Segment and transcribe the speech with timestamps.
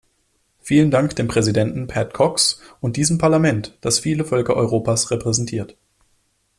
[0.61, 5.77] Vielen Dank dem Präsidenten, Pat Cox, und diesem Parlament, das viele Völker Europas repräsentiert.